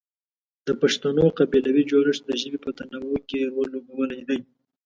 د 0.67 0.69
پښتنو 0.81 1.25
قبیلوي 1.37 1.83
جوړښت 1.91 2.23
د 2.25 2.31
ژبې 2.41 2.59
په 2.65 2.71
تنوع 2.77 3.17
کې 3.29 3.49
رول 3.51 3.67
لوبولی 3.75 4.21
دی. 4.29 4.39